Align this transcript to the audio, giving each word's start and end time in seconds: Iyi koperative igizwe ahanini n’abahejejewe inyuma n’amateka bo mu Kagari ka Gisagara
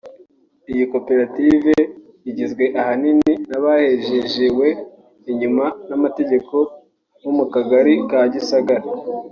Iyi 0.71 0.83
koperative 0.93 1.75
igizwe 2.29 2.63
ahanini 2.81 3.31
n’abahejejewe 3.49 4.67
inyuma 5.31 5.65
n’amateka 5.87 6.49
bo 7.23 7.31
mu 7.37 7.45
Kagari 7.53 7.93
ka 8.09 8.21
Gisagara 8.33 8.85